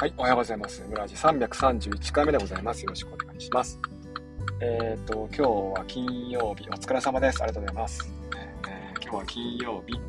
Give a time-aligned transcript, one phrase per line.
[0.00, 0.80] はい、おはようございます。
[0.88, 2.84] 村地331回目でございます。
[2.84, 3.80] よろしくお願いします。
[4.60, 5.42] えっ、ー、と、今日
[5.80, 7.42] は金曜日、お疲れ様です。
[7.42, 8.08] ありがとうございます。
[8.36, 10.00] えー、今日は金曜日。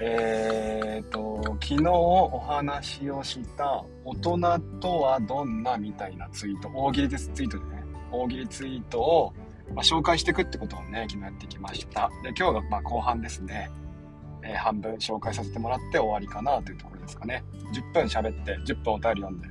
[0.00, 4.38] えっ、ー、と、昨日お話をした大人
[4.80, 9.34] とはどんなみたいなツイート、大喜利です、ツイートでね、大喜利ツイートを、
[9.74, 12.08] まあ、紹介していくってことをね、昨日やってきました。
[12.22, 13.70] で、今日がま後半ですね。
[14.44, 17.42] え、半分紹介させてもらって終わりかなというところですかね。
[17.72, 19.50] 10分喋って、10分お便り読んでっ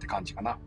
[0.00, 0.54] て感じかな。
[0.54, 0.58] ね、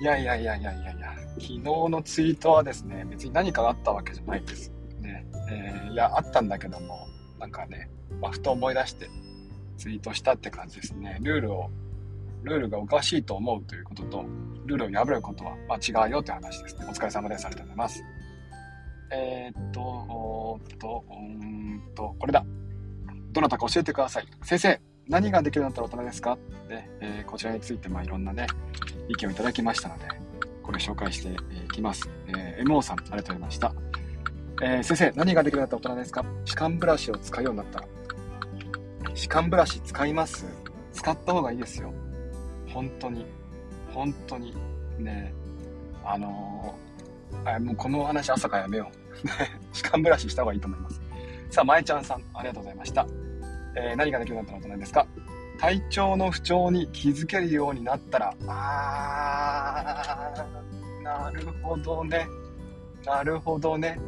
[0.00, 4.70] いやいやいやいやいやいや、昨日のツイートはですね、別に何かがあったわけじゃないです。
[5.00, 7.06] ね、えー、いや、あったんだけども、
[7.38, 9.08] なんかね、まあ、ふと思い出して
[9.76, 11.18] ツイートしたって感じですね。
[11.22, 11.70] ルールを、
[12.44, 14.24] ルールがおかしいと思うということと、
[14.66, 16.86] ルールを破ることは、まあ、違うよって話ですね。
[16.88, 17.46] お疲れ様です。
[17.46, 18.04] ありがとうございます。
[19.12, 22.44] えー、っと、おっと、うんと、これだ。
[23.32, 24.26] どなたか教えてください。
[24.42, 26.38] 先生、何ができるようになったら大人ですか？
[26.68, 28.46] で、えー、こちらについて、まあ、いろんなね、
[29.08, 30.04] 意見をいただきましたので、
[30.62, 31.28] これ紹介して
[31.64, 32.08] いきます。
[32.28, 33.74] えー、MO さん、ありがとうございました。
[34.62, 36.24] えー、先生、何ができるようになったら大人ですか？
[36.44, 37.86] 歯間ブラシを使うようになったら。
[39.14, 40.46] 歯間ブラシ使います？
[40.92, 41.92] 使った方がいいですよ。
[42.72, 43.26] 本当に。
[43.92, 44.54] 本当に。
[44.98, 45.32] ね
[46.04, 49.01] あのー、あもうこの話朝からやめよう。
[49.72, 51.00] 歯間ブラシした方がいいと思います。
[51.50, 53.06] さあ、まえちゃんさん、ありがとうございました。
[53.76, 55.06] えー、何ができるようになったら大人ですか？
[55.58, 62.26] 体調の不調に気づけるようになったら、あー、なるほどね。
[63.04, 63.98] なるほどね。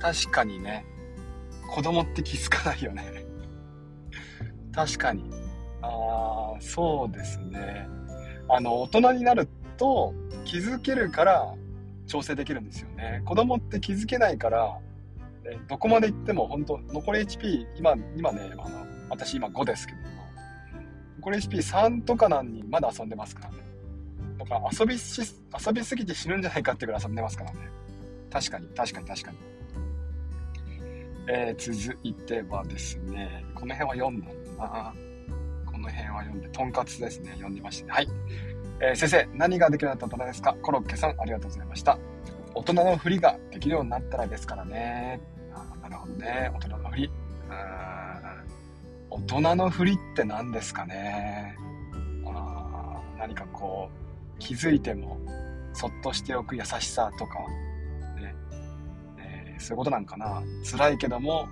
[0.00, 0.86] 確かにね。
[1.70, 3.24] 子供って気づかないよね。
[4.74, 5.30] 確かに。
[5.82, 7.88] あー、そうですね。
[8.48, 11.54] あの、大人になると気づけるから
[12.08, 13.22] 調整できるんですよね。
[13.24, 14.78] 子供って気づけないから、
[15.44, 20.08] えどこまで行っても本当残り HP、今、今ね、あの、私今5ですけども、
[21.18, 23.58] 残り HP3 とかなんにまだ遊んでますからね。
[24.38, 25.22] だから遊びし、
[25.66, 27.58] 遊びすぎて死ぬんじゃないかってぐらい遊んでますからね。
[28.30, 29.36] 確かに、確かに、確かに。
[31.30, 34.94] えー、続いてはですね、この辺は読んだんだな。
[35.66, 37.92] この辺は読んで、とんかつですね、読んでましたね。
[37.92, 38.08] はい。
[38.80, 40.54] えー、先生、何ができるようになった大人ですか？
[40.62, 41.98] コロッケさん、ありがとうございました。
[42.54, 45.20] 大人のふりができるようになったらですからね。
[45.52, 46.50] あなるほどね。
[46.54, 47.10] 大人のふり。
[49.10, 51.56] 大人のふりって何ですかね？
[52.24, 53.90] あ何かこ
[54.36, 55.18] う、気づいても、
[55.72, 57.40] そっとしておく優しさとか、
[58.16, 58.34] ね。
[59.18, 60.40] えー、そういうことなんかな。
[60.64, 61.48] 辛いけども、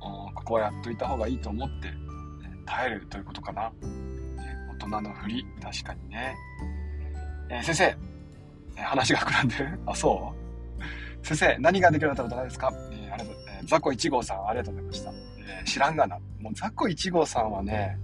[0.00, 1.92] ここはやっといた方がいいと思って、
[2.64, 3.70] 耐えるということかな。
[4.90, 6.34] 大人のふり、確かにね。
[7.48, 9.78] えー、先生、えー、話が膨らんでる？
[9.86, 10.32] あ、そ
[11.22, 11.26] う？
[11.26, 15.10] 先生、何ができるようになったらどうですか、えー、ありがとう、えー、ザコ1号さん、ありがとうございました。
[15.10, 16.18] えー、知らんがな。
[16.40, 17.98] もうザコ1号さんはね、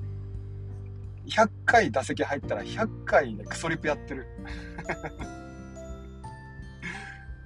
[1.26, 4.26] 100回打席入ったら100回ね、クソリプやってる。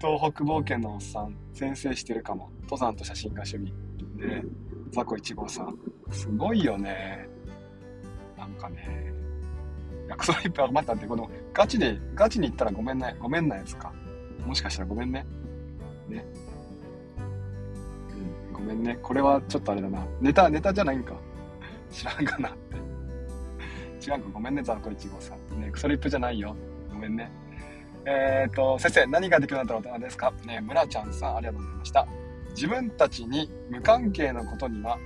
[0.01, 2.51] 東北冒険のおっさん、先生してるかも。
[2.63, 3.73] 登山と写真が趣味。
[4.19, 4.43] で、
[4.93, 5.79] ザコ1号さん。
[6.11, 7.29] すごいよね。
[8.37, 9.13] なんかね、
[10.17, 13.17] クソリップは待ったって、この、ガチで、ガチに言ったらごめんね。
[13.21, 13.93] ごめんなやつか。
[14.47, 15.27] もしかしたらごめんね。
[16.09, 16.25] ね。
[18.49, 18.99] うん、ごめんね。
[19.03, 20.07] これはちょっとあれだな。
[20.21, 21.15] ネタ、ネタじゃないんか。
[21.91, 24.11] 知らんかなって。
[24.11, 25.61] 違うか、ごめんね、ザルコ1号さん。
[25.61, 26.57] ね、クソリップじゃないよ。
[26.91, 27.31] ごめんね。
[28.07, 30.33] えっ、ー、と、先生、何ができるようになったら大人ですか？
[30.47, 32.07] ね、村ちゃんさん、ありがとうございました。
[32.51, 34.99] 自分たちに無関係なことには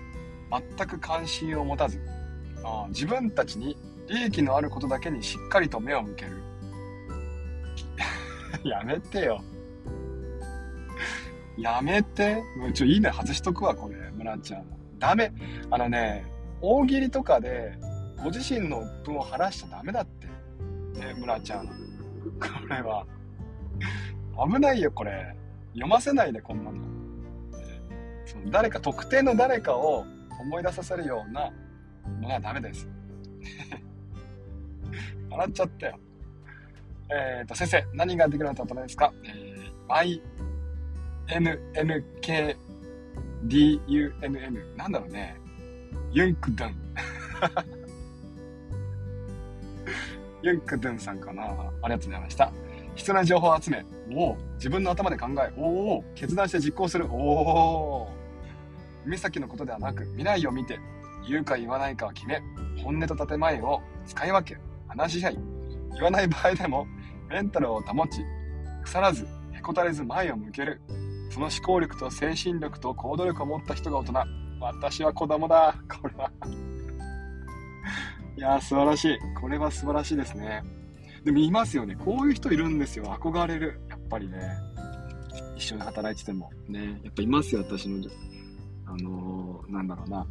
[0.77, 2.01] 全く関心を持たず、
[2.63, 3.77] あ自分たちに
[4.09, 6.43] 利益のあることだけにしっかりと目を向ける。
[8.65, 9.43] やめてよ。
[11.57, 12.43] やめて。
[12.57, 13.11] もうちょ、いいね。
[13.11, 13.97] 外しとくわ、これ。
[14.11, 14.65] 村ちゃん。
[14.99, 15.33] ダメ。
[15.71, 16.25] あのね、
[16.61, 17.79] 大喜利とかで、
[18.23, 20.27] ご自身の分を話しちゃダメだって。
[20.99, 21.67] ね、村ちゃん。
[21.67, 21.73] こ
[22.69, 23.07] れは。
[24.49, 25.37] 危ないよ、これ。
[25.73, 26.79] 読ませないで、こんなの。
[28.27, 30.05] その誰か、特定の誰かを
[30.41, 31.51] 思い出させるような
[32.21, 32.89] ものはダメです。
[35.35, 35.99] 笑っちゃったよ。
[37.11, 39.13] えっ、ー、と、先生、何ができるようになったらですか？
[39.25, 40.21] えー、
[43.49, 44.77] INNKDUNN。
[44.77, 45.37] なんだろうね。
[46.13, 46.75] ユンクドゥン。
[50.43, 51.49] ユンクドゥンさんかなあ
[51.85, 52.53] りがとうございました。
[52.95, 58.09] 必要な情報を集め、おお、自分の頭で考え、おお、決断して実行する、おお、
[59.05, 60.79] 海先のことではなく、未来を見て、
[61.29, 62.41] 言うか言わないかを決め、
[62.83, 64.61] 本音と建前を使い分け、
[64.97, 65.39] 話し合い、
[65.95, 66.87] 言わない場合でも
[67.29, 68.21] メンタルを保ち、
[68.85, 70.81] 腐らず、へこたれず前を向ける。
[71.31, 74.13] その思考力と精神力と行動力を持った人が大人。
[74.61, 75.75] 私は子供だ。
[76.01, 76.31] これは
[78.37, 79.19] いやー、素晴らしい。
[79.41, 80.63] これは素晴らしいですね。
[81.25, 81.97] でもいますよね。
[81.97, 83.07] こういう人いるんですよ。
[83.07, 83.81] 憧れる。
[83.89, 84.39] やっぱりね。
[85.57, 86.51] 一緒に働いてても。
[86.69, 87.01] ね。
[87.03, 88.09] やっぱいますよ、私の。
[88.87, 90.27] あのー、なんだろうな。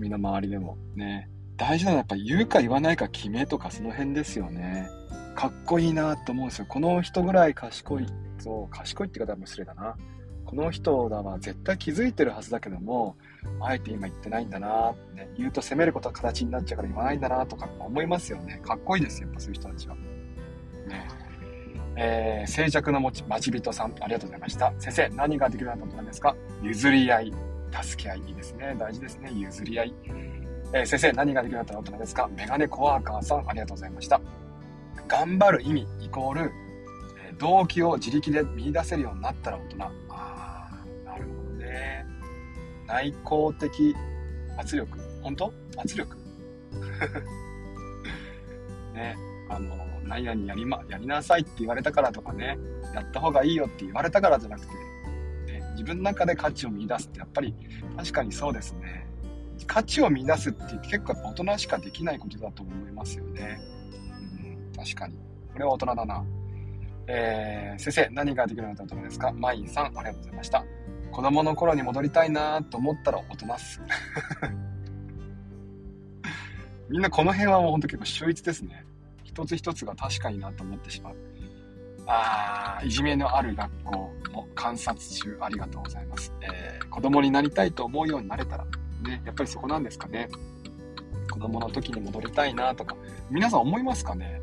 [0.00, 0.76] みんな周りでも。
[0.96, 1.28] ね。
[1.58, 4.88] 大事なのはやっぱ言うか言わないか決めとかその辺ですよね。
[5.34, 6.66] かっこいいなと思うんですよ。
[6.68, 8.06] この人ぐらい賢い。
[8.38, 9.96] そう、賢いって方は失礼だな。
[10.44, 13.16] この人だわ、絶対気づいてるはずだけども、
[13.60, 18.60] あえて今言ってないんだなってね、言うと責めることは形になっちゃうから言わないんだなとか思いますよね。
[18.64, 19.94] かっこいいですよ、やっぱそういう人たちは。
[19.94, 20.00] ね
[21.96, 24.72] えー、静寂の待ち人さん、ありがとうございました。
[24.78, 26.34] 先生、何ができるようなことなんですか？
[26.62, 27.32] 譲り合い、
[27.82, 28.74] 助け合い、いいですね。
[28.78, 29.30] 大事ですね。
[29.34, 29.94] 譲り合い。
[30.72, 32.28] えー、先生、何ができるようになことなんですか？
[32.36, 34.20] メガネコワーカーさん、ありがとうございました。
[35.06, 36.52] 頑張る意味イコール、
[37.26, 39.82] えー、動機を自力で見出せるようになったら大人。
[39.82, 40.70] ああ、
[41.06, 42.04] なるほどね。
[42.86, 43.96] 内向的
[44.58, 44.98] 圧力。
[45.22, 45.52] 本当？
[45.78, 46.16] 圧力？
[48.94, 49.16] ね、
[49.48, 49.74] あの、
[50.04, 52.58] 何々やりま、やりなさいって言われたからとかね、
[52.94, 54.72] やった方がいいよって言われたからじゃなくて、
[55.52, 57.54] ね、自分の中で価値を見出すってやっぱり
[57.96, 59.06] 確かにそうですね。
[59.66, 63.60] 価値を見出すって結構大人しかできないことだと思いますよね。
[64.42, 65.14] うん、確かに。
[65.52, 66.24] これは大人だな。
[67.06, 69.32] えー、先生、何ができるようになった大人ですか？
[69.32, 70.64] マインさん、ありがとうございました。
[71.10, 73.80] 子供の頃に戻りたいなと思ったら大人っす。
[76.90, 78.84] みんなこの辺はもうほんと結構秀逸ですね。
[79.24, 81.16] 一つ一つが確かになと思ってしまう。
[82.06, 83.92] あいじめのある学校
[84.32, 86.32] も観察中ありがとうございます。
[86.40, 88.66] えー、子供になりたいと思うようになれたら、
[89.02, 90.28] ね、やっぱりそこなんですかね。
[91.30, 92.96] 子供の時に戻りたいなとか、
[93.30, 94.40] 皆さん思いますかね？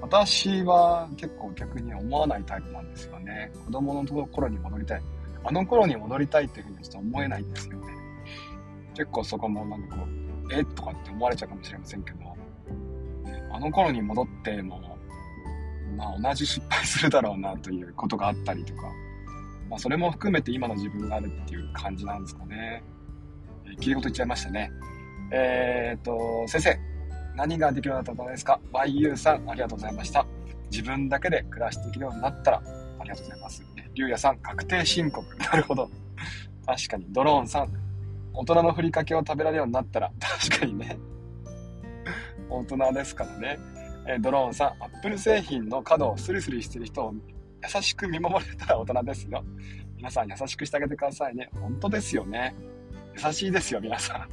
[0.00, 3.50] 私は結構逆に思わないタイプなんですよね。
[3.66, 5.02] 子供の頃に戻りたい。
[5.42, 7.86] あの頃に戻りたいっていうふうにちょっと思えないんですよね。
[8.94, 10.64] 結構そこもなんかこう、え？
[10.64, 12.18] とかって思われちゃうかもしれませんけど、
[13.52, 14.80] あの頃に戻っても、
[15.96, 18.82] まあ同じ失敗するだろうなということがあったりとか、
[19.68, 22.82] まあそれも含めて今の自分があるっていう感じなんですかね。
[23.70, 24.72] えー、きれいこと言っちゃいましたね。
[25.32, 26.78] えー、っと、先生、
[27.36, 30.26] 何ができるようになったのですか ?YU さん、ありがとうございました。
[30.70, 32.62] 自分だけで暮らしていけるようになったら、
[32.98, 33.64] ありがとうございます。
[33.94, 35.26] りゅうやさん、確定申告。
[35.38, 35.90] なるほど。
[36.66, 37.06] 確かに。
[37.10, 37.72] ドローンさん、
[38.32, 40.98] 大人のふりかけを食べられるようになったら、確かにね。
[42.48, 43.58] 大人ですからね。
[44.06, 49.44] えドローンさん、アップル製品の角をスリスリしてる人を優しく見守れたら大人ですよ。
[49.96, 51.50] 皆さん優しくしてあげてくださいね。
[51.60, 52.54] 本当ですよね。
[53.14, 54.28] 優しいですよ、皆さん。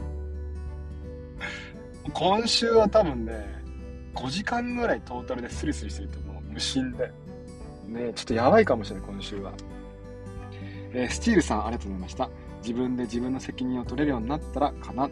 [2.14, 3.46] 今週は多分ね、
[4.16, 6.44] 5時間ぐらいトータルでスリスリしてると思う。
[6.54, 7.12] 無心で。
[7.88, 9.54] ね、ちょっとやばいかもしれない、今週は。
[10.94, 12.30] えー、スチールさん、ありがとうございました。
[12.62, 15.10] 自分で自分の責任を取れるようになったらかな。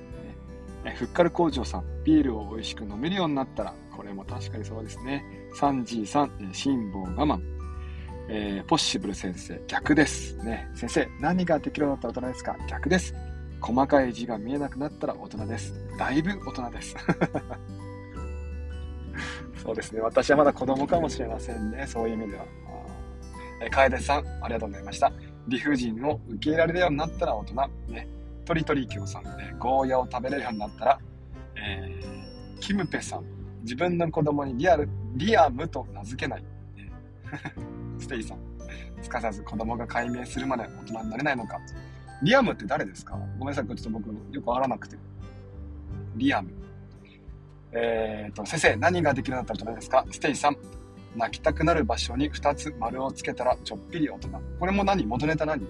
[0.85, 5.23] えー、ふっかる工場さん、ビールを美味しく飲めるようになったら、これも確かにそうですね。
[5.53, 7.41] サンジーさん、えー、辛抱我慢。
[8.27, 10.35] えー、ポッシブル先生、逆です。
[10.37, 12.57] ね、先生、何ができるようになったら大人ですか？
[12.67, 13.13] 逆です。
[13.65, 15.73] 細かい字が見えなくなったら大人です。
[15.97, 16.95] だいぶ大人です。
[19.63, 20.01] そうですね。
[20.01, 21.87] 私はまだ子供かもしれませんね。
[21.87, 22.45] そういう意味では。
[23.63, 25.11] え楓さん、ありがとうございました。
[25.47, 27.55] 理不尽を受け入れられるようになったら大人。
[27.87, 28.07] ね。
[28.45, 30.99] トリトリキョウさん、ね、ゴーヤを食べれるようになったら、
[31.55, 33.25] えー、キムペさん、
[33.63, 36.43] 自分の子供にリアル、リアムと名付けない。
[36.43, 36.47] ね、
[37.97, 38.37] ステイさん、
[39.01, 41.59] すかさず子供が解明するまで大人になれないのか。
[42.23, 43.17] リアムって誰ですか？
[43.37, 44.97] ごめんなさい、ちょっと僕よくわからなくて。
[46.15, 46.51] リアム。
[47.73, 50.05] えっ、ー、と、先生、何ができるようになったら大人ですか？
[50.11, 50.57] ステイさん、
[51.15, 54.29] 泣きたくなる場所に2つ丸をつけたらちょっぴり大人。
[54.59, 55.05] これも何？
[55.05, 55.65] 元ネタ何？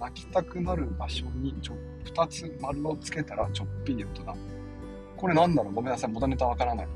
[0.00, 4.36] 泣きたくなる場所にちょ2つ丸をつけたらちょっぴり大人。
[5.16, 5.74] これなんだろう？
[5.74, 6.10] ごめんなさい。
[6.10, 6.88] 元ネタわからない。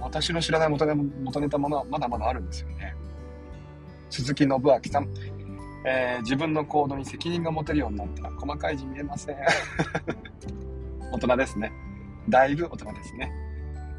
[0.00, 2.94] 私の知らない元ネ元ネタもまだまだあるんですよね。
[4.10, 5.08] 鈴木信明さん。
[5.84, 9.36] えー、自分の行動に責任が持てるようになったら細かい字見えません。
[11.12, 11.72] 大人ですね。
[12.28, 13.32] だいぶ大人ですね。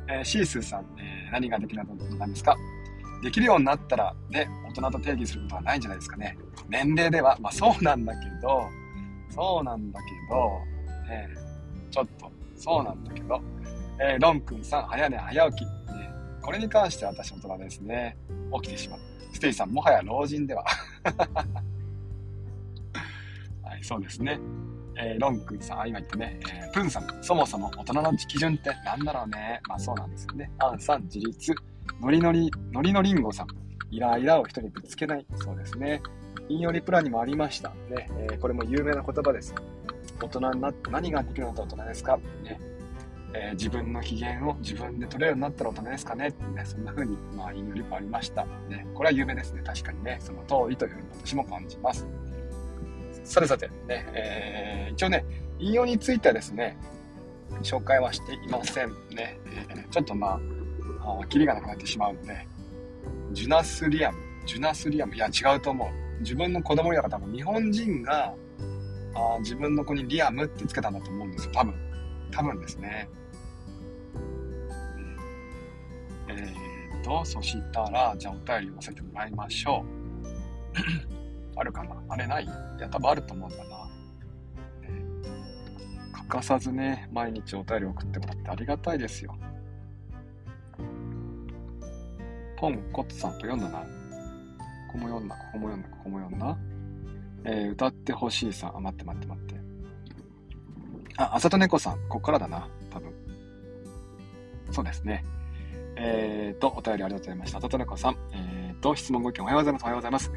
[0.10, 2.56] えー、シースーさん、えー、何ができるのなんですか？
[3.22, 6.38] できるようになったら、ね、大人と定義することはないんじゃないですかね。
[6.70, 8.62] 年齢では、まあそうなんだけど、
[9.30, 10.50] そうなんだけど、
[11.10, 11.28] ね、
[11.92, 13.42] ちょっと、そうなんだけど、
[14.00, 15.68] えー、ロンくんさん、早寝早起き。
[15.68, 15.72] ね、
[16.42, 18.18] これに関しては私大人ですね。
[18.62, 19.00] 起きてしまう。
[19.34, 20.64] ステイさん、もはや老人では。
[23.64, 24.40] はい、そうですね。
[24.98, 29.62] えー、ロンくんさん、あ、今言ったね、えー、プンさん、そもそも大人の基準って何だろうね。
[29.68, 30.52] まあそうなんですよね。
[30.60, 31.56] アンさん、自立。
[32.02, 33.48] ノリノリ、ノリのリンゴさん、
[33.92, 35.26] イライラを人にぶつけない。
[35.36, 36.02] そうですね。
[36.50, 37.70] 引用リプランにもありました。
[37.90, 39.54] ね、えー、これも有名な言葉です。
[40.22, 42.18] 大人になって何ができるのと大人ですか？
[42.44, 42.60] ね。
[43.34, 46.28] えー、自分の機嫌を自分で取れるようになったら大人ですかね？
[46.30, 48.46] ってね、そんな風に、まあ、引用リプありました。
[48.68, 49.62] ね、これは有名ですね。
[49.64, 52.08] 確かにね、その通りというふうに私も感じます。
[53.24, 53.74] さてさて、ね、
[54.14, 55.24] えー、一応ね、
[55.60, 56.78] 引用についてはですね、
[57.62, 59.40] 紹介はしていませんね。
[59.70, 60.40] えー、ちょっとま
[61.02, 62.48] あ、あキリがなくなってしまうので、
[63.34, 65.90] ジュナスリアム、ジュナスリアム、いや違うと思う。
[66.22, 68.34] 自分の子供にだから多分日本人が
[69.14, 71.52] あ自分の子にリアムってつけたんだと思うんですよ。
[71.54, 71.74] 多分。
[72.32, 73.10] 多分ですね。
[76.44, 80.00] えー、っと、そしたら、じゃあお便りを載せてもらいましょう。
[81.60, 81.96] あるかな？
[82.10, 82.46] あれない？
[82.46, 82.48] い
[82.80, 83.90] や、多分あると思うんだな。
[86.14, 89.36] 欠かさずね、毎日お便り送ってもらってありがたいですよ。
[92.58, 93.80] ポンコツさんと読んだな。
[93.80, 93.86] こ
[94.94, 96.58] こも読んだ、ここも読んだ、ここも読んだ。
[97.46, 98.78] えー、歌ってほしいさん。
[98.78, 99.56] あ、待って待って待って。
[101.18, 102.10] あ、あさとねこさん。
[102.10, 102.68] こっからだな。
[102.90, 103.14] 多分。
[104.72, 105.24] そうですね。
[106.02, 107.58] えーと、お便りありがとうございました。
[107.58, 108.18] あさとねこさん。
[108.32, 109.84] えーと、質問ご意見おはようございます。
[109.84, 110.32] おはようございます。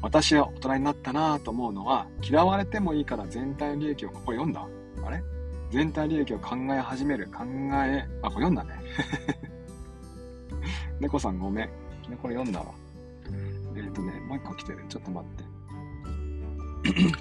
[0.00, 4.64] 私は大人になったなと思うのは、嫌われてもいいから全体利益を、ここ読んだ
[5.04, 5.20] あれ？
[5.70, 7.26] 全体利益を考え始める。
[7.26, 7.42] 考
[7.84, 8.80] え、あ、これ読んだね。
[11.00, 11.68] 猫さんごめん。
[12.22, 12.66] これ読んだわ。
[13.74, 14.84] えっ、ー、とね、もう一個来てる。
[14.88, 15.44] ちょっと待って。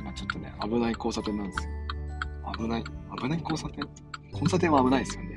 [0.00, 1.70] 今ちょっとね、危ない交差点なんですよ。
[2.58, 2.84] 危ない、
[3.16, 3.88] 危ない交差点？
[4.34, 5.36] 交差点は危ないですよね。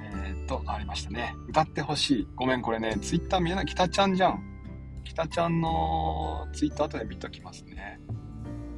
[0.00, 1.34] えー、っと、ありましたね。
[1.48, 2.28] 歌ってほしい。
[2.34, 3.66] ごめん、これね、ツイッター見えない。
[3.66, 4.42] 北ちゃんじゃん。
[5.04, 8.00] 北ちゃんのツイッター後で見ときますね。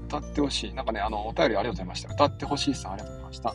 [0.06, 0.74] 歌ってほしい。
[0.74, 2.12] なんかね、あの、お便りありがとうございました。
[2.12, 3.54] 歌ってほしいさん、ありがとうございました。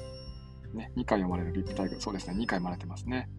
[0.74, 2.00] ね、2回読まれるリップタイグ。
[2.00, 3.30] そうですね、2回読まれてますね。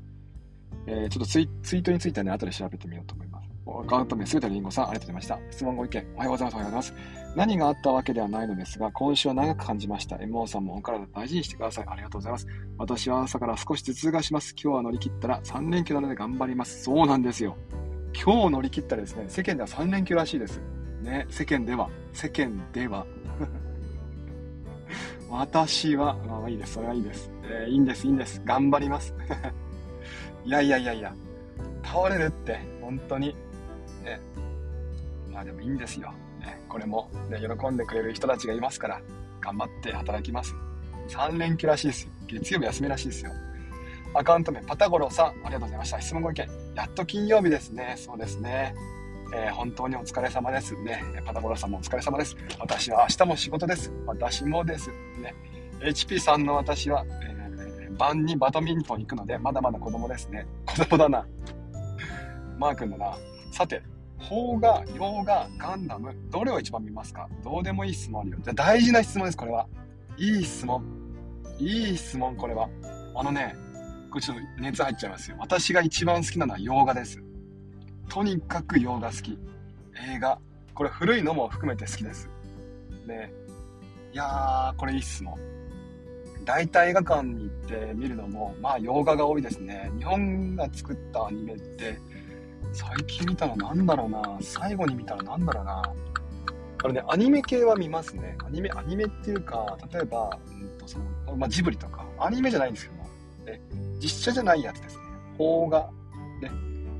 [0.87, 3.54] えー、ちょっとツイツイートについてはね、後で調べてみようと思います。
[3.87, 5.41] カウント名、すべてりんごさん、ありがとうございました。
[5.51, 6.55] 質問ご意見、おはようございます。
[6.55, 7.35] おはようございます。
[7.35, 10.17] 何があったわけではないのですが、今週は長く感じました。
[10.17, 11.85] MO さんもお体大事にしてください。
[11.89, 12.47] ありがとうございます。
[12.79, 14.55] 私は朝から少し頭痛がします。
[14.63, 16.85] 今日は乗り切ったら3連休なので頑張ります。
[16.85, 17.57] そうなんですよ。
[18.15, 20.61] 今日乗り切ったらですね、世間では3連休らしいです。
[21.03, 23.07] ね、世間では、世間では。
[25.31, 26.75] 私は、まあいいです。
[26.75, 27.31] それはいいです。
[27.45, 28.41] えー、いいんです、いいんです。
[28.45, 29.15] 頑張ります。
[30.45, 31.15] いやいやいやいや、
[31.83, 33.35] 倒れるって、本当に。
[34.05, 34.21] ね。
[35.33, 36.13] まあでもいいんですよ。
[36.41, 39.01] ね、これも、ね、喜んでくれる人たちがいますから、
[39.41, 40.55] 頑張って働きます。
[41.09, 42.11] 3連休らしいですよ。
[42.27, 43.33] 月曜日休みらしいですよ。
[44.15, 46.01] アカウント名、パタゴロさん、ありがとうございました。
[46.01, 46.49] 質問ご意見。
[46.77, 47.95] やっと金曜日ですね。
[47.97, 48.75] そうですね。
[49.35, 51.03] えー、本当にお疲れ様ですね。
[51.25, 52.37] パタゴロさんもお疲れ様です。
[52.61, 53.93] 私は明日も仕事です。
[54.07, 54.91] 私もです。
[55.21, 55.35] ね。
[55.81, 60.47] HP さんの私は、えー、晩にバドミントン行くので、まだまだ子供ですね。
[60.65, 61.27] 子供だな。
[62.57, 63.19] マー君だな。
[63.51, 63.83] さて、
[64.29, 67.29] 邦画、洋画、ガンダム、どれを一番見ますか？
[67.43, 68.39] どうでもいい質問あるよ。
[68.43, 69.67] じゃ大事な質問です、これは。
[70.17, 70.85] いい質問。
[71.59, 72.69] いい質問、これは。
[73.15, 73.55] あのね、
[74.11, 75.37] これちょっと熱入っちゃいますよ。
[75.39, 77.23] 私が一番好きなのは洋画です。
[78.09, 79.39] とにかく洋画好き。
[80.15, 80.39] 映画。
[80.75, 82.29] これ古いのも含めて好きです。
[83.07, 83.33] で、
[84.13, 85.39] いやー、これいい質問。
[86.45, 89.91] 大体映画館に行って見るのも、まあ洋画が多いですね。
[89.99, 91.99] 日本が作ったアニメって、
[92.73, 94.39] 最近見たらなんだろうな。
[94.41, 95.83] 最後に見たらなんだろうな。
[96.85, 98.37] あれね、アニメ系は見ますね。
[98.45, 103.09] アニメ、アニメっていうか、例えば、うんとそのまあ、ジブリとか、アニメじゃないんですけども、
[103.47, 103.61] ね、
[104.01, 105.03] 実写じゃないやつですね。
[105.39, 105.91] 邦画。
[106.43, 106.51] ね、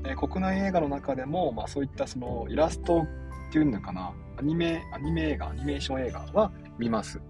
[0.05, 7.21] え国内映画の中でも、まあ、そういったそのイラストっていうのかな、アニメ、アニメ映画、アニメーション映画は見ます。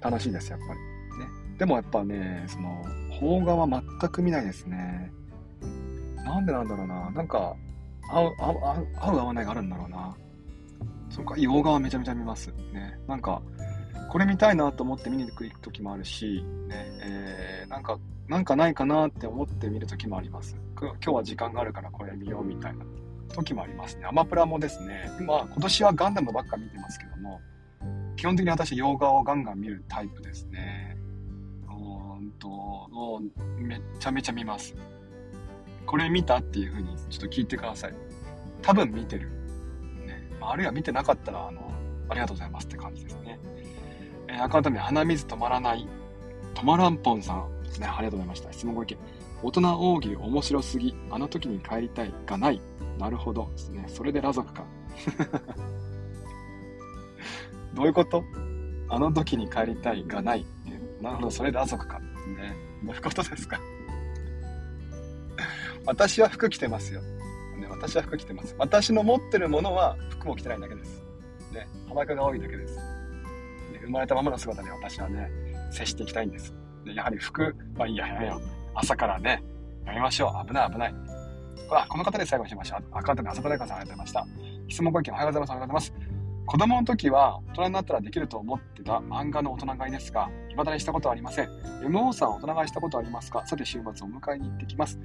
[0.00, 0.70] 楽しいです、やっぱり。
[0.70, 0.76] ね。
[1.58, 2.82] でもやっぱね、その、
[3.20, 5.12] 邦画は全く見ないですね。
[6.16, 7.10] なんでなんだろうな。
[7.10, 7.54] なんか、
[8.10, 10.16] 合う、合う、合わないがあるんだろうな。
[11.08, 12.52] そうか、洋画はめちゃめちゃ見ます。
[12.72, 12.98] ね。
[13.06, 13.42] なんか、
[14.10, 17.98] これ見たいなと思って見に行く時もあるし、ね、えー、なんか、
[18.28, 20.56] なんかないかなって思って見る時もあります。
[20.76, 22.84] 今日は時間があるからこれ見ようみたいな
[23.34, 24.06] 時もありますね。
[24.06, 27.40] アマプラもですね、今、今年はガンダムばっか見てますけども、
[28.16, 30.96] 基本的に私、洋画をガンガン見るタイプですね。
[31.68, 32.88] うんと、
[33.58, 34.74] めちゃめちゃ見ます。
[35.90, 37.94] これ見たっていう風にちょっと聞いてください。
[38.62, 39.28] 多分見てる。
[40.06, 40.22] ね。
[40.40, 41.68] あるいは見てなかったら、あの、
[42.08, 43.40] ありがとうございますって感じですね。
[44.28, 45.88] えー、アカウント名、鼻水止まらない。
[46.54, 47.48] 止まらんぽんさん
[47.80, 47.88] ね。
[47.88, 48.52] ありがとうございました。
[48.52, 48.98] 質問ご意見。
[49.42, 49.60] 大人
[49.92, 50.94] 大喜利面白すぎ。
[51.10, 52.60] あの時に帰りたいがない。
[52.96, 53.84] なるほどですね。
[53.88, 54.64] それで裸族か。
[57.74, 58.22] どういうこと？
[58.90, 60.46] あの時に帰りたいがない。
[61.02, 61.98] なるほど、それで裸族か。
[61.98, 62.06] ね。
[62.84, 63.58] どういうことですか？
[65.86, 67.00] 私は服着てますよ。
[67.02, 68.54] ね、私は服着てます。
[68.58, 71.02] 私の持ってるものは服を着てないだけです。
[71.52, 71.66] ね。
[71.88, 72.76] 幅が多いだけです。
[72.76, 72.82] ね。
[73.82, 75.30] 生まれたままの姿で私はね、
[75.70, 76.54] 接していきたいんです。
[76.84, 78.40] でやはり服、まあいいや、やめよう。
[78.74, 79.42] 朝からね、
[79.84, 80.46] やめましょう。
[80.46, 80.94] 危ない危ない。
[81.70, 82.82] あ、この方で最後にしました。
[82.92, 84.26] アカウントで朝田大さんありがとうございました。
[84.68, 85.50] 質問ご意見おはようございます。
[85.50, 86.20] ありがとうございます。
[86.46, 91.48] 子供の時は大人になったらできると思ってた漫画の大人買いですが、未だにしたことはありません。
[91.84, 93.46] MO さん大人買いしたことはありますか？
[93.46, 94.98] さて週末お迎えに行ってきます。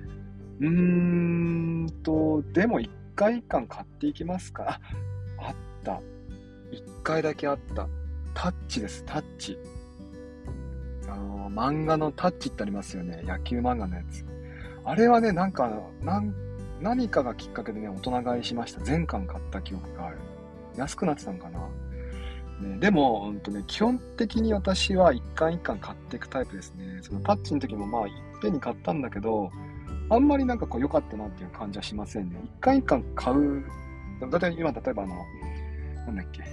[0.60, 4.80] うーんと、でも1回1巻買っていきますか？
[5.38, 6.02] あ、った。
[6.72, 7.88] 1回だけあった。
[8.34, 9.58] タッチです、タッチ。
[11.08, 13.22] あの、漫画のタッチってありますよね。
[13.24, 14.26] 野球漫画のやつ。
[14.84, 15.70] あれはね、なんか、
[16.02, 16.34] なん
[16.82, 18.82] 何かがきっかけでね、大人買いしました。
[18.82, 20.18] 全巻買った記憶がある。
[20.78, 21.60] 安くなってたのかな。
[22.60, 27.00] ね、でも、ほんとね、基本的に私は一巻一巻買っていくタイプですね。
[27.02, 29.50] そのタッチの時もまあ、いっぺんに買ったんだけど、
[30.10, 32.40] あんまりなんかこう良かったなっていう感じはしませんね。
[32.44, 33.66] 一巻一巻買う、
[34.30, 35.16] だいたい今例えばあの、
[36.06, 36.44] なんだっけ、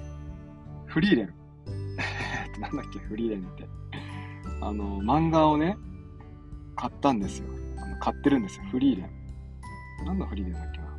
[0.86, 1.34] フリーレン。
[2.60, 3.68] なんだっけ、フリーレンって。
[4.60, 5.76] あの、漫画をね、
[6.76, 7.48] 買ったんですよ。
[7.76, 9.10] あの買ってるんですよ、フリーレン。
[10.06, 10.92] 何のフリーレンだっけな。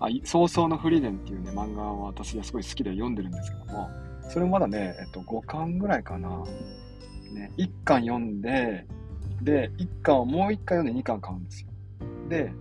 [0.00, 3.88] あ、早々のフリーレンっていうね、漫画は私はすごい好きで読んでるんですけども、
[4.28, 6.44] それもまだね、えっと、5巻ぐらいかな。
[7.32, 8.86] ね、1巻読んで、
[9.42, 11.68] で、1巻をもう1巻読んで2巻買うんですよ。
[12.28, 12.52] で、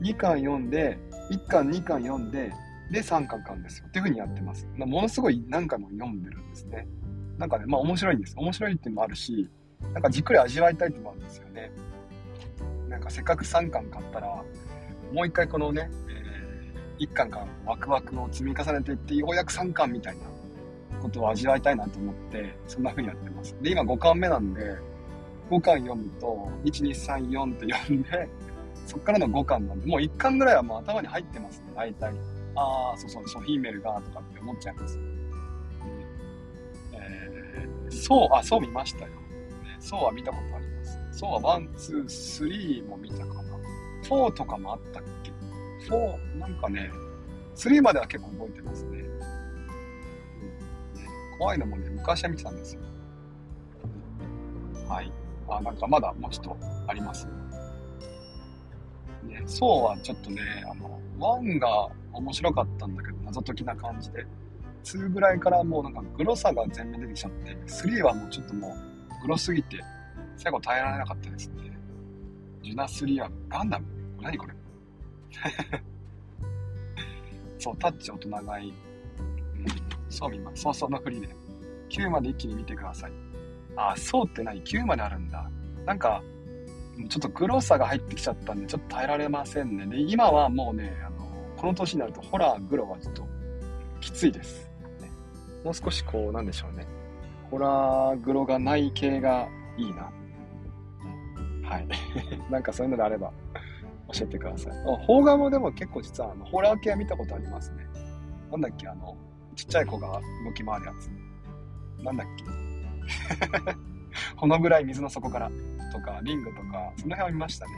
[0.00, 0.98] 2巻読んで、
[1.30, 2.52] 1巻2巻読んで、
[2.90, 3.86] で、3巻買うんですよ。
[3.88, 4.66] っていう風にやってます。
[4.76, 6.86] ものすごい何回も読んでるんですね。
[7.38, 8.34] なんかね、まあ面白いんです。
[8.36, 9.50] 面白いっていうのもあるし、
[9.92, 11.72] なんかじっくり味わいたいってもあるんですよね。
[12.88, 14.28] なんかせっかく3巻買ったら、
[15.12, 15.90] もう一回このね、
[16.98, 20.22] 1巻からワクワクを積み重ねていってようやく3巻みたいな
[21.00, 24.76] ことを味わいたいなと思ってそんな風にやってますで今5巻目なんで
[25.50, 28.28] 5巻読むと1234って読んで
[28.86, 32.14] そっからの5巻なんでもう1巻ぐらいはもう頭に入ってますね大体。
[32.58, 34.98] ああそうそうソフィーメルがとかって思っちゃいます、
[36.94, 39.10] えー、そうあそう見ましたよ、
[39.78, 40.98] そうは見たことあります。
[41.12, 43.42] そうは1、2、3も見たかな。
[44.04, 45.32] 4とかもあったっけ？
[45.86, 46.90] そう、なんかね、
[47.54, 48.98] 3までは結構覚えてますね。
[48.98, 52.80] うん、ね怖いのもね、昔は見てたんですよ。
[54.88, 55.12] はい。
[55.48, 56.56] あ、なんかまだもうちょっと
[56.88, 57.26] あります。
[59.24, 64.26] ね、そうはちょっとね、あの、1が面白かったんだけど、謎解きな感じで。
[64.84, 69.82] 2ぐらいからもうなんかグロさが全面出てきちゃって、3はもうちょっともうグロすぎて、
[70.36, 71.76] 最後耐えられなかったですね。
[72.62, 73.86] ジュナ3はガンダム
[74.22, 74.54] 何これ？
[77.58, 78.70] そう、タッチ大人買い。
[78.70, 78.76] うん、
[80.08, 80.62] そう見ます。
[80.62, 81.34] そうそうのフリーで。
[81.88, 83.12] 9まで一気に見てください。
[83.76, 85.48] あ、そうって何 ?9 まであるんだ。
[85.84, 86.22] なんか、
[87.08, 89.86] ちょっとグロさが入ってきちゃったんで、ちょっと耐えられませんね。
[89.86, 93.26] で、今はもうね、あの、この年になるとホラー、グロはちょっと
[94.00, 94.70] きついです。
[95.00, 95.10] ね、
[95.62, 96.86] もう少しこう、なんでしょうね。
[97.50, 100.10] ホラー、グロがない系がいいな。
[101.68, 101.88] はい。
[102.50, 103.32] なんかそういうのであれば
[104.12, 104.72] 教えてください。
[105.06, 107.86] 邦画もでも結構実はあのホラー系は見たことありますね。
[108.50, 109.16] なんだっけ、あの、
[109.54, 111.10] ちっちゃい子が動き回るやつ。
[112.02, 112.65] なんだっけ。
[114.36, 115.50] このぐらい水の底から
[115.92, 117.72] とか、リングとか、その辺は見ましたね。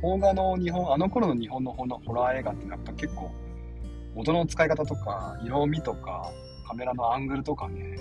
[0.00, 3.30] 邦画の日本、あの頃の日本のホラー映画ってやっぱ結構、
[4.16, 6.32] 音の使い方とか、色味とか、
[6.66, 7.96] カメラのアングルとかね、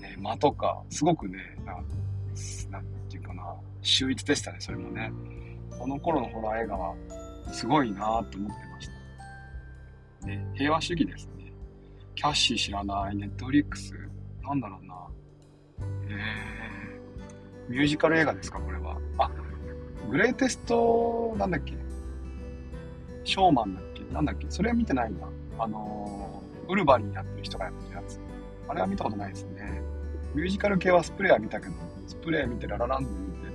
[0.00, 1.38] ね間とか、すごくね、
[2.70, 5.10] なんていうかな、秀逸でしたね、それもね。
[5.78, 6.94] この頃のホラー映画は
[7.52, 8.48] すごいなと思ってま
[8.80, 8.88] し
[10.20, 10.26] た。
[10.26, 11.52] ね、平和主義ですね。
[12.14, 13.92] キャッシー知らない、ネットフリックス、
[14.42, 14.94] なんだろうな。
[17.68, 18.98] ミュージカル映画ですか、これは。
[19.18, 19.30] あ、
[20.10, 21.74] グレイテスト、なんだっけ？
[23.24, 24.04] ショーマンだっけ？
[24.12, 24.46] なんだっけ？
[24.48, 25.26] それは見てないんだ。
[25.58, 28.20] あのー、ウルヴァリンやってる人がやってるやつ。
[28.68, 29.82] あれは見たことないですね。
[30.34, 31.72] ミュージカル系はスプレーは見たけど、
[32.06, 33.46] スプレー見てララランド見て、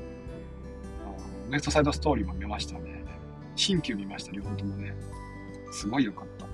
[1.49, 3.05] ウエストサイドストーリーも見ましたね。
[3.55, 4.93] 新旧見ました、両方ともね。
[5.71, 6.47] すごい良かった。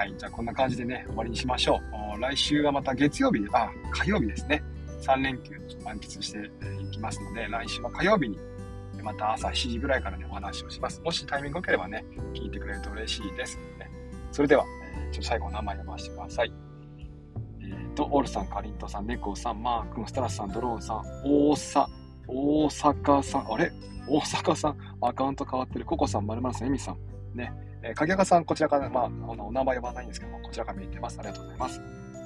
[0.00, 1.78] はい、じゃあこんな感じでね、終わりにしましょ
[2.16, 2.20] う。
[2.22, 4.64] 来週はまた月曜日、あ、火曜日ですね。
[5.02, 5.52] 3連休
[5.84, 6.50] 満喫して
[6.82, 8.38] いきますので、来週は火曜日に
[9.02, 11.02] また朝7時ぐらいからね、お話をします。
[11.02, 13.58] もしタイミング良ければね、聞いてくれると嬉しいです。
[13.78, 13.90] ね、
[14.32, 14.64] それでは、
[14.96, 16.52] えー、ちょっと最後お名前読ませてください。
[17.60, 21.86] えっ、ー、と、オールさん、カリントさん、ネコさん、マー君、スタラスさん、ドローンさん、大阪、
[22.26, 23.70] 大阪さん、あれ？
[24.08, 25.84] 大阪さん、アカウント変わってる。
[25.84, 27.36] ココさん、まるまるさん、エミさん。
[27.36, 27.52] ね。
[27.82, 31.18] えー、影岡さん、こちらから、まあ、あの、お名前呼ばないんですけども、こちらから見えてます。
[31.18, 31.80] ありがとうございます。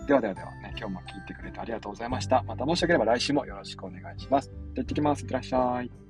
[0.06, 2.42] ではではではね、今日も聞いてくれてありがとうございました。
[2.42, 4.48] また申し訳れば来週もよろしくお願いします。
[4.48, 5.22] じゃ行ってきます。
[5.22, 6.03] いってらっしゃい。